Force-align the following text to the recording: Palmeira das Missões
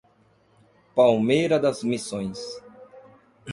Palmeira 0.95 1.59
das 1.59 1.83
Missões 1.83 2.39